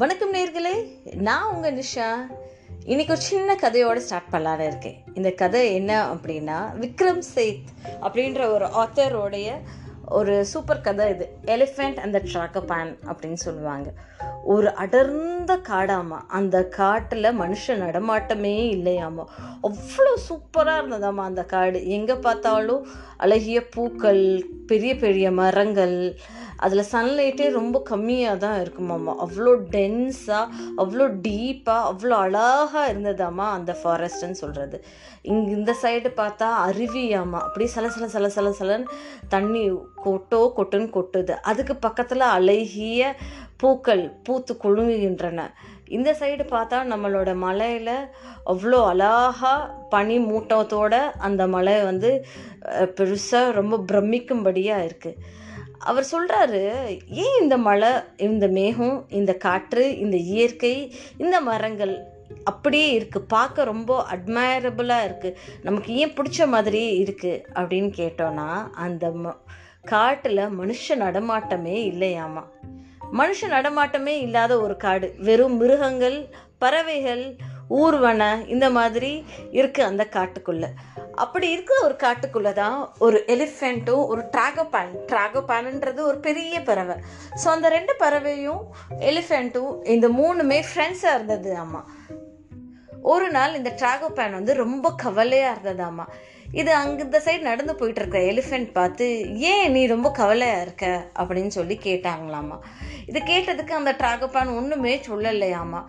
வணக்கம் 0.00 0.34
நேர்களே 0.34 0.88
நான் 1.14 1.54
உங்கள் 1.54 1.74
நிஷா. 1.74 2.16
இன்னைக்கு 2.84 3.12
ஒரு 3.12 3.22
சின்ன 3.22 3.54
கதையோடு 3.54 3.96
ஸ்டார்ட் 3.96 4.32
பண்ணலான்னு 4.32 4.66
இருக்கேன். 4.66 5.02
இந்த 5.14 5.30
கதை 5.30 5.74
என்ன 5.74 6.14
அப்படின்னா 6.14 6.72
விக்ரம் 6.80 7.22
சேத் 7.34 7.62
அப்படின்ற 8.00 8.52
ஒரு 8.52 8.66
ஆத்தரோடைய 8.66 9.60
ஒரு 10.08 10.44
சூப்பர் 10.44 10.80
கதை 10.80 11.08
இது. 11.08 11.28
எலிஃபெண்ட் 11.44 11.96
அந்த 11.96 12.18
ட்ராக்கபான் 12.18 12.96
அப்படின்னு 13.04 13.32
சொல்லுவாங்க. 13.32 13.92
ஒரு 14.42 14.68
அடர்ந்த 14.74 15.52
காடாமா 15.68 16.18
அந்த 16.26 16.64
காட்டில் 16.64 17.36
மனுஷன் 17.40 17.82
நடமாட்டமே 17.84 18.56
இல்லையாமா 18.76 19.24
அவ்வளோ 19.62 20.12
சூப்பராக 20.28 20.80
இருந்ததாமா 20.80 21.24
அந்த 21.30 21.42
காடு. 21.44 21.88
எங்கே 21.88 22.14
பார்த்தாலும் 22.14 22.86
அழகிய 23.16 23.68
பூக்கள் 23.68 24.44
பெரிய 24.66 24.96
பெரிய 24.96 25.30
மரங்கள் 25.30 26.16
அதில் 26.56 26.90
சன்லைட்டே 26.92 27.50
ரொம்ப 27.50 27.82
கம்மியாக 27.90 28.36
தான் 28.36 28.60
இருக்குமாம்மா. 28.60 29.12
அவ்வளோ 29.24 29.52
டென்ஸாக 29.70 30.52
அவ்வளோ 30.76 31.06
டீப்பாக 31.26 31.88
அவ்வளோ 31.90 32.16
அழகாக 32.16 32.92
இருந்ததாம்மா 32.92 33.46
அந்த 33.50 33.76
ஃபாரஸ்ட்டுன்னு 33.82 34.40
சொல்கிறது 34.42 34.84
இங்கே 35.22 35.50
இந்த 35.50 35.76
சைடு 35.82 36.10
பார்த்தா 36.16 36.48
அருவியாமா 36.66 37.40
அப்படியே 37.40 37.70
சல 37.74 37.88
சல 37.88 38.06
சல 38.06 38.28
சல 38.28 38.50
சலன்னு 38.60 38.86
தண்ணி 39.28 39.70
கொட்டோ 40.04 40.52
கொட்டுன்னு 40.56 40.90
கொட்டுது. 40.96 41.30
அதுக்கு 41.42 41.76
பக்கத்தில் 41.76 42.20
அழகிய 42.20 43.14
பூக்கள் 43.60 44.04
பூத்து 44.22 44.56
குலுங்குகின்றன. 44.64 45.40
இந்த 45.88 46.10
சைடு 46.12 46.44
பார்த்தா 46.50 46.78
நம்மளோட 46.92 47.36
மலையில் 47.36 47.94
அவ்வளோ 48.46 48.80
அழகா 48.86 49.54
பனி 49.88 50.18
மூட்டத்தோட 50.18 50.94
அந்த 51.18 51.46
மலை 51.46 51.82
வந்து 51.82 52.24
பெருசாக 52.96 53.52
ரொம்ப 53.52 53.76
பிரமிக்கும்படியாக 53.92 54.86
இருக்குது 54.88 55.20
அவர் 55.78 56.06
சொல்கிறாரு 56.12 56.62
ஏன் 57.08 57.38
இந்த 57.40 57.56
மழை 57.56 57.90
இந்த 58.16 58.46
மேகம் 58.48 59.06
இந்த 59.08 59.34
காற்று 59.34 59.98
இந்த 59.98 60.16
இயற்கை 60.16 60.74
இந்த 61.18 61.40
மரங்கள் 61.40 61.94
அப்படியே 62.44 62.88
இருக்குது 63.00 63.28
பார்க்க 63.28 63.64
ரொம்ப 63.64 64.04
அட்மையரபுளாக 64.12 65.06
இருக்குது 65.08 65.36
நமக்கு 65.62 65.94
ஏன் 65.94 66.12
பிடிச்ச 66.12 66.46
மாதிரி 66.46 67.02
இருக்குது 67.02 67.42
அப்படின்னு 67.54 67.90
கேட்டோன்னா 67.96 68.48
அந்த 68.74 69.08
ம 69.08 69.34
காட்டில் 69.84 70.46
மனுஷ 70.58 70.94
நடமாட்டமே 70.94 71.76
இல்லையாமா? 71.92 72.42
மனுஷ 73.18 73.48
நடமாட்டமே 73.48 74.14
இல்லாத 74.20 74.60
ஒரு 74.60 74.76
காடு. 74.76 75.14
வெறும் 75.18 75.56
மிருகங்கள் 75.56 76.28
பறவைகள் 76.58 77.36
ஊர்வன 77.70 78.22
இந்த 78.46 78.70
மாதிரி 78.70 79.24
இருக்குது 79.52 79.88
அந்த 79.90 80.08
காட்டுக்குள்ளே. 80.12 80.68
அப்படி 81.14 81.50
இருக்கிற 81.50 81.78
ஒரு 81.84 81.96
காட்டுக்குள்ளே 81.96 82.52
தான் 82.52 82.92
ஒரு 82.98 83.24
எலிஃபெண்ட்டும் 83.26 84.06
ஒரு 84.06 84.22
ட்ராகோபேன் 84.36 84.92
ட்ராகோபேனுன்றது 85.12 86.00
ஒரு 86.00 86.18
பெரிய 86.18 86.62
பறவை. 86.62 86.96
ஸோ 87.44 87.48
அந்த 87.48 87.68
ரெண்டு 87.68 87.94
பறவையும் 87.98 88.62
எலிஃபெண்ட்டும் 89.00 89.86
இந்த 89.86 90.08
மூணுமே 90.08 90.60
ஃப்ரெண்ட்ஸாக 90.70 91.14
இருந்தது 91.14 91.56
ஆமாம் 91.56 91.88
ஒரு 93.02 93.30
நாள் 93.30 93.54
இந்த 93.54 93.70
ட்ராகோபேன் 93.82 94.30
வந்து 94.30 94.54
ரொம்ப 94.54 94.92
கவலையாக 94.96 95.54
இருந்ததாம்மா 95.54 96.06
இது 96.52 96.74
அங்கே 96.74 97.02
இந்த 97.02 97.22
சைடு 97.24 97.40
நடந்து 97.40 97.74
போயிட்டு 97.74 98.00
இருக்க 98.00 98.18
எலிஃபெண்ட் 98.18 98.72
பார்த்து 98.72 99.06
ஏன் 99.38 99.70
நீ 99.70 99.86
ரொம்ப 99.86 100.10
கவலையாக 100.10 100.62
இருக்க? 100.62 101.10
அப்படின்னு 101.18 101.46
சொல்லி 101.46 101.78
கேட்டாங்களாமா. 101.82 102.58
இது 103.06 103.20
கேட்டதுக்கு 103.20 103.70
அந்த 103.70 103.92
ட்ராகோபேன் 103.92 104.56
ஒன்றுமே 104.56 105.00
சொல்லலையாமா. 105.08 105.82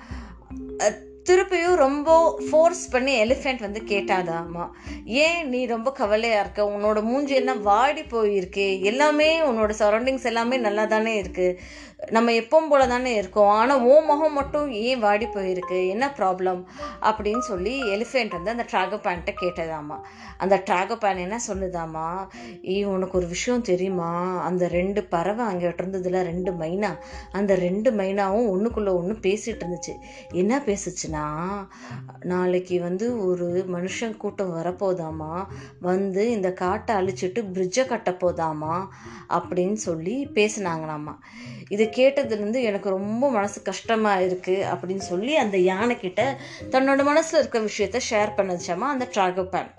திருப்பியும் 1.30 1.76
ரொம்ப 1.76 2.40
ஃபோர்ஸ் 2.50 2.90
பண்ணி 2.90 3.23
எலிஃபெண்ட் 3.23 3.59
வந்து 3.59 3.81
கேட்டாதாமா. 3.88 4.70
ஏன் 5.06 5.50
நீ 5.50 5.66
ரொம்ப 5.66 5.92
கவலையாக 5.92 6.40
இருக்க? 6.40 6.64
உன்னோட 6.64 7.02
மூஞ்சி 7.02 7.34
எல்லாம் 7.34 7.62
வாடி 7.62 8.02
போயிருக்கு. 8.02 8.81
எல்லாமே 8.81 9.42
உன்னோட 9.42 9.73
சரௌண்டிங்ஸ் 9.80 10.23
எல்லாமே 10.23 10.58
நல்லா 10.58 10.86
தானே 10.86 11.22
இருக்குது 11.22 11.58
நம்ம 12.10 12.32
எப்பவும் 12.32 12.70
போல 12.70 12.88
தானே 12.88 13.16
இருக்கோம். 13.16 13.50
ஆனால் 13.50 13.82
ஓ 13.82 14.00
முகம் 14.00 14.34
மட்டும் 14.34 14.72
ஏன் 14.72 15.00
வாடி 15.00 15.26
போயிருக்கு? 15.26 15.88
என்ன 15.88 16.14
ப்ராப்ளம் 16.18 16.64
அப்படின்னு 17.02 17.40
சொல்லி 17.40 17.84
எலிஃபெண்ட் 17.84 18.30
வந்து 18.30 18.52
அந்த 18.52 18.66
ட்ராகோ 18.72 19.00
பேண்ட்டை 19.00 19.36
கேட்டதாமா. 19.42 20.00
அந்த 20.38 20.64
ட்ராகோ 20.66 20.96
பேன் 20.96 21.18
என்ன 21.18 21.40
சொல்லுதாமா? 21.48 22.28
ஏ 22.70 22.84
உனக்கு 22.84 23.18
ஒரு 23.18 23.28
விஷயம் 23.28 23.62
தெரியுமா? 23.62 24.42
அந்த 24.42 24.68
ரெண்டு 24.68 25.03
பறவை 25.03 25.46
அங்கே 25.46 25.68
இருந்ததுல 25.68 26.22
ரெண்டு 26.24 26.52
மைனா. 26.52 26.98
அந்த 27.31 27.56
ரெண்டு 27.56 27.92
மைனாவும் 27.92 28.50
ஒன்றுக்குள்ளே 28.52 28.94
ஒன்று 28.96 29.14
பேசிகிட்டு 29.14 29.66
இருந்துச்சு. 29.66 29.96
என்ன 30.31 30.64
பேசுச்சுன்னா 30.66 31.68
நாளைக்கு 32.22 32.81
வந்து 32.81 33.25
ஒரு 33.25 33.66
மனுஷன் 33.72 34.18
கூட்டம் 34.18 34.56
வரப்போதாமா? 34.56 35.46
வந்து 35.80 36.31
இந்த 36.31 36.54
காட்டை 36.54 36.96
அழிச்சிட்டு 36.96 37.44
பிரிட்ஜை 37.54 37.86
கட்ட 37.86 38.12
போதாமா 38.12 38.88
அப்படின்னு 39.30 39.74
சொல்லி 39.74 40.28
பேசினாங்களாமா. 40.34 41.16
இது 41.70 41.90
கேட்டதுலேருந்து 41.96 42.62
எனக்கு 42.62 42.90
ரொம்ப 42.90 43.31
மனசு 43.31 43.62
கஷ்டமாக 43.62 44.22
இருக்குது 44.22 44.66
அப்படின்னு 44.74 45.06
சொல்லி 45.12 45.35
அந்த 45.35 45.57
யானைக்கிட்ட 45.57 46.38
தன்னோட 46.72 47.03
மனசில் 47.03 47.40
இருக்க 47.40 47.59
விஷயத்த 47.59 48.13
ஷேர் 48.13 48.38
பண்ணிச்சாமா 48.38 48.90
அந்த 48.94 49.07
ட்ராகோபேன் 49.13 49.72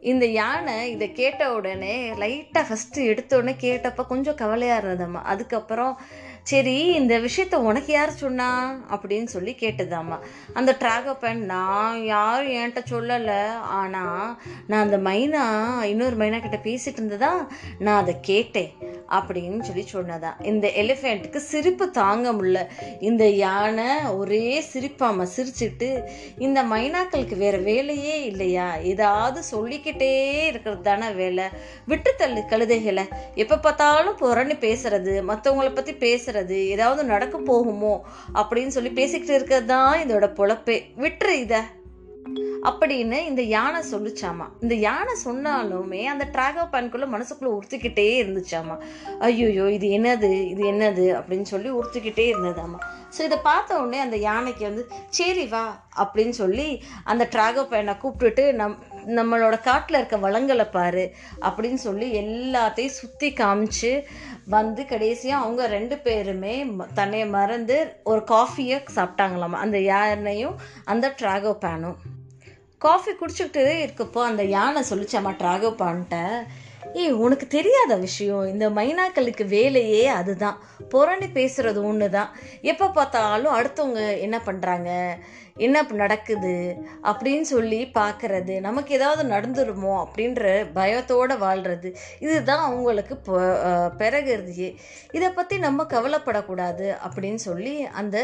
இந்த 0.00 0.26
யானை 0.26 0.90
இதை 0.90 1.12
கேட்ட 1.12 1.54
உடனே 1.54 2.10
லைட்டாக 2.10 2.64
ஃபஸ்ட்டு 2.68 3.04
எடுத்த 3.04 3.36
உடனே 3.36 3.56
கேட்டப்போ 3.60 4.06
கொஞ்சம் 4.06 4.34
கவலையாக 4.34 4.86
இருந்ததாம்மா. 4.86 5.22
அதுக்கப்புறம் 5.22 6.00
சரி 6.42 6.86
இந்த 6.86 7.20
விஷயத்த 7.20 7.54
உனக்கு 7.54 7.92
யார் 7.92 8.10
சொன்னா? 8.10 8.80
அப்படின்னு 8.90 9.24
சொல்லி 9.24 9.56
கேட்டதாம்மா. 9.58 10.18
அந்த 10.52 10.76
ட்ராகோபேன் 10.80 11.34
நான் 11.34 12.04
யாரும் 12.04 12.52
என்கிட்ட 12.52 12.78
சொல்லலை. 12.90 13.54
ஆனால் 13.56 14.40
நான் 14.66 14.82
அந்த 14.82 14.98
மைனா 14.98 15.44
இன்னொரு 15.82 16.16
மைனா 16.16 16.40
கிட்ட 16.40 16.70
பேசிட்டு 16.70 16.92
இருந்ததா 16.92 17.48
நான் 17.78 18.00
அதை 18.00 18.16
கேட்டேன். 18.20 18.72
அப்படின்னு 19.08 19.60
சொல்லி 19.60 19.84
சொன்னதான் 19.92 20.42
இந்த 20.42 20.70
எலிஃபெண்ட்டுக்கு 20.76 21.36
சிரிப்பு 21.36 21.90
தாங்க 21.90 22.32
முடியல 22.32 22.66
இந்த 23.00 23.28
யானை 23.28 23.86
ஒரே 24.16 24.62
சிரிப்பாம 24.72 25.26
சிரிச்சுட்டு 25.36 26.02
இந்த 26.38 26.62
மைனாக்களுக்கு 26.62 27.36
வேற 27.36 27.58
வேலையே 27.58 28.24
இல்லையா? 28.24 28.76
ஏதாவது 28.76 29.42
சொல்லிக்கிட்டே 29.42 30.42
இருக்கிறது 30.46 30.82
தானே 30.82 31.10
வேலை. 31.10 31.44
விட்டு 31.86 32.14
தள்ளு 32.16 32.40
கழுதைகளை. 32.40 33.04
எப்போ 33.34 33.58
பார்த்தாலும் 33.58 34.16
புறணி 34.16 34.56
பேசுறது 34.60 35.14
மற்றவங்கள 35.28 35.74
பற்றி 35.74 35.92
பேசுறது 35.92 36.66
ஏதாவது 36.66 37.04
நடக்க 37.04 37.38
போகுமோ 37.38 38.00
அப்படின்னு 38.34 38.66
சொல்லி 38.66 38.90
பேசிக்கிட்டு 38.90 39.34
இருக்கிறது 39.34 39.66
தான் 39.66 39.98
இதோட 39.98 40.26
பொழப்பே. 40.40 40.80
விட்டுரு 40.96 41.30
இதை. 41.30 41.58
அப்படின்னு 42.62 43.26
இந்த 43.26 43.42
யானை 43.42 43.80
சொல்லிச்சாமா. 43.90 44.46
இந்த 44.60 44.74
யானை 44.74 45.14
சொன்னாலுமே 45.24 46.04
அந்த 46.04 46.24
ட்ராகோபேனுக்குள்ள 46.32 47.06
மனசுக்குள்ள 47.14 47.50
உறுத்திக்கிட்டே 47.58 48.06
இருந்துச்சாமா. 48.22 48.76
ஐயோயோ 49.20 49.68
இது 49.68 49.88
என்னது? 49.88 50.48
இது 50.48 50.72
என்னது? 50.72 51.06
அப்படின்னு 51.18 51.42
சொல்லி 51.42 51.70
உறுத்திக்கிட்டே 51.70 52.26
இருந்ததாமா. 52.32 52.78
ஸோ 53.18 53.20
இதை 53.22 53.38
பார்த்த 53.38 53.80
உடனே 53.80 53.98
அந்த 53.98 54.16
யானைக்கு 54.16 54.64
வந்து 54.64 54.86
சரி 55.08 55.46
வா 55.46 55.82
அப்படின்னு 55.96 56.28
சொல்லி 56.28 56.82
அந்த 57.04 57.28
ட்ராகோபேனை 57.32 57.94
கூப்பிட்டுட்டு 58.02 58.52
நம் 58.52 58.76
நம்மளோட 59.06 59.60
காட்டில் 59.60 59.96
இருக்க 59.96 60.16
வளங்களை 60.16 60.64
பாரு 60.64 61.14
அப்படின்னு 61.40 61.74
சொல்லி 61.74 62.12
எல்லாத்தையும் 62.12 62.98
சுற்றி 63.00 63.32
காமிச்சு 63.32 64.04
வந்து 64.48 64.84
கடைசியாக 64.84 65.44
அவங்க 65.44 65.66
ரெண்டு 65.66 65.96
பேருமே 65.98 66.66
தன்னையை 66.94 67.28
மறந்து 67.28 68.00
ஒரு 68.04 68.24
காஃபியை 68.28 68.80
சாப்பிட்டாங்களாமா. 68.94 69.58
அந்த 69.66 69.80
யானையும் 69.80 70.56
அந்த 70.84 71.14
ட்ராகோபேனும் 71.22 71.98
காஃபி 72.78 73.10
குடிச்சுக்கிட்டே 73.12 73.76
இருக்கப்போ 73.78 74.20
அந்த 74.22 74.42
யானை 74.46 74.82
சொல்லிச்சாமா 74.90 75.30
ட்ராகோபான்ட்ட 75.38 76.18
ஏய் 76.94 77.18
உனக்கு 77.24 77.46
தெரியாத 77.46 77.96
விஷயம். 77.96 78.46
இந்த 78.46 78.66
மைனாக்களுக்கு 78.70 79.46
வேலையே 79.56 80.06
அதுதான். 80.06 80.60
புறணி 80.92 81.26
பேசுறது 81.38 81.80
ஒன்று 81.88 82.06
தான் 82.10 82.30
எப்போ 82.62 82.86
பார்த்தாலும் 82.90 83.56
அடுத்தவங்க 83.58 84.02
என்ன 84.26 84.36
பண்ணுறாங்க 84.46 84.90
என்ன 85.66 85.82
நடக்குது? 86.00 86.52
அப்படின்னு 87.10 87.46
சொல்லி 87.52 87.78
பார்க்கறது. 87.94 88.60
நமக்கு 88.66 88.90
ஏதாவது 88.94 89.22
நடந்துருமோ 89.32 89.94
அப்படின்ற 90.02 90.42
பயத்தோடு 90.76 91.38
வாழ்கிறது 91.38 91.96
இதுதான் 92.24 92.62
அவங்களுக்கு 92.66 93.14
பிறகுறதையே 94.02 94.68
இதை 95.16 95.30
பற்றி 95.30 95.58
நம்ம 95.58 95.86
கவலைப்படக்கூடாது 95.94 96.86
அப்படின்னு 97.06 97.40
சொல்லி 97.48 97.84
அந்த 97.84 98.16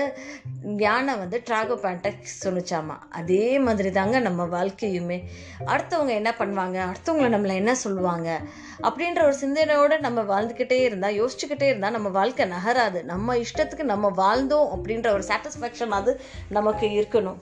யானை 0.87 1.15
வந்து 1.15 1.41
ட்ராகோபேண்ட்டை 1.51 2.13
சொன்னிச்சாமா? 2.45 2.99
அதே 3.09 3.59
மாதிரி 3.59 3.91
தாங்க 3.91 4.19
நம்ம 4.19 4.47
வாழ்க்கையுமே. 4.57 5.19
அடுத்தவங்க 5.67 6.15
என்ன 6.21 6.35
பண்ணுவாங்க? 6.39 6.79
அடுத்தவங்களை 6.91 7.31
நம்மளை 7.37 7.55
என்ன 7.55 7.75
சொல்லுவாங்க? 7.75 8.41
அப்படின்ற 8.83 9.23
ஒரு 9.23 9.35
சிந்தனையோடு 9.35 9.99
நம்ம 9.99 10.21
வாழ்ந்துக்கிட்டே 10.23 10.81
இருந்தால் 10.81 11.23
யோசிச்சுக்கிட்டே 11.23 11.63
இருந்தால் 11.63 11.91
நம்ம 11.91 12.09
வாழ்க்கை 12.09 12.47
நகராது. 12.51 13.03
நம்ம 13.03 13.37
இஷ்டத்துக்கு 13.37 13.83
நம்ம 13.83 14.11
வாழ்ந்தோம் 14.17 14.69
அப்படின்ற 14.77 15.09
ஒரு 15.13 15.23
சாட்டிஸ்ஃபேக்ஷன் 15.23 15.89
அது 15.89 16.21
நமக்கு 16.49 16.87
இருக்கணும். 16.87 17.37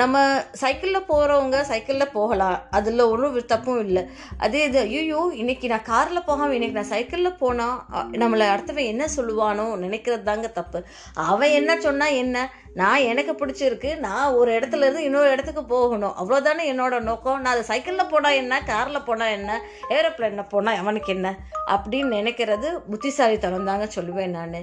நம்ம 0.00 0.16
சைக்கிளில் 0.60 1.06
போகிறவங்க 1.08 1.60
சைக்கிளில் 1.70 2.12
போகலாம். 2.16 2.56
அதில் 2.70 3.02
ஒன்றும் 3.10 3.36
தப்பும் 3.52 3.80
இல்லை. 3.86 4.02
அதே 4.44 4.60
இது 4.64 4.78
ஐயோ 4.80 5.20
இன்னைக்கு 5.42 5.66
நான் 5.68 5.88
காரில் 5.90 6.26
போகாமல் 6.28 6.56
இன்னைக்கு 6.56 6.78
நான் 6.78 6.92
சைக்கிளில் 6.92 7.38
போனால் 7.42 7.76
நம்மளை 8.22 8.46
அடுத்தவன் 8.54 8.90
என்ன 8.92 9.04
சொல்லுவானோ 9.16 9.66
நினைக்கிறது 9.84 10.22
தாங்க 10.22 10.48
தப்பு. 10.48 10.80
அவன் 11.14 11.56
என்ன 11.58 11.80
சொன்னால் 11.80 12.18
என்ன? 12.22 12.46
நான் 12.74 13.06
எனக்கு 13.10 13.32
பிடிச்சிருக்கு. 13.32 13.98
நான் 14.06 14.32
ஒரு 14.32 14.50
இடத்துல 14.58 14.86
இருந்து 14.86 15.02
இன்னொரு 15.02 15.30
இடத்துக்கு 15.30 15.64
போகணும். 15.64 16.16
அவ்வளோதானே 16.22 16.64
என்னோட 16.72 17.00
நோக்கம்? 17.00 17.40
நான் 17.40 17.54
அது 17.54 17.70
சைக்கிளில் 17.72 18.10
போனால் 18.14 18.38
என்ன? 18.42 18.62
காரில் 18.62 19.06
போனால் 19.10 19.34
என்ன? 19.38 19.60
ஏரோப்ளைனில் 19.88 20.50
போனால் 20.54 20.76
அவனுக்கு 20.76 21.12
என்ன? 21.14 21.30
அப்படின்னு 21.74 22.10
நினைக்கிறது 22.18 22.70
புத்திசாலித்தனம் 22.90 23.70
தாங்க 23.72 23.88
சொல்லுவேன் 23.98 24.36
நான். 24.38 24.58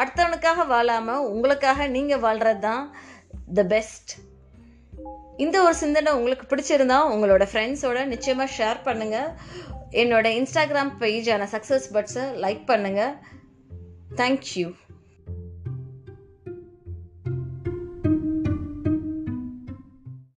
அடுத்தவனுக்காக 0.00 0.66
வாழாமல் 0.66 1.26
உங்களுக்காக 1.32 1.86
நீங்கள் 1.86 2.22
வாழ்கிறது 2.24 2.60
தான் 2.60 2.82
த 3.54 3.62
பெஸ்ட் 3.64 4.12
இந்த 5.36 5.62
ஒரு 5.62 5.74
சிந்தனை 5.74 6.12
உங்களுக்கு 6.12 6.46
பிடிச்சிருந்தா 6.46 6.98
உங்களோட 7.10 7.44
ஃப்ரெண்ட்ஸோட 7.52 8.06
நிச்சயமாக 8.06 8.54
ஷேர் 8.58 8.80
பண்ணுங்கள் 8.84 9.28
என்னோட 9.92 10.26
இன்ஸ்டாகிராம் 10.40 10.92
பேஜான 11.00 11.46
சக்ஸஸ் 11.52 11.86
பட்ஸை 11.92 12.24
லைக் 12.40 12.64
பண்ணுங்கள் 12.66 13.14
தேங்க்யூ 14.16 14.68